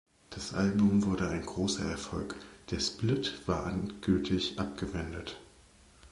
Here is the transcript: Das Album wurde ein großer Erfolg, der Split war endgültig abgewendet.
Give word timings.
Das 0.31 0.55
Album 0.55 1.05
wurde 1.05 1.29
ein 1.29 1.45
großer 1.45 1.85
Erfolg, 1.85 2.33
der 2.71 2.79
Split 2.79 3.39
war 3.45 3.71
endgültig 3.71 4.57
abgewendet. 4.57 5.37